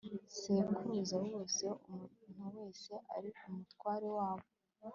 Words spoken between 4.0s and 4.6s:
wabo